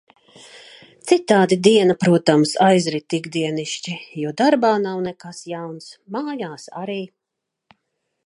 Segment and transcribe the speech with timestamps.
[1.09, 3.93] Citādi diena, protams, aizrit ikdienišķi,
[4.23, 6.99] jo darbā nav nekas jauns, mājās arī.